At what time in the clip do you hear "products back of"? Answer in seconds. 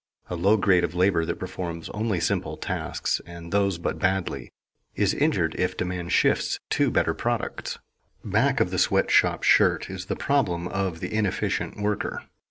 7.13-8.71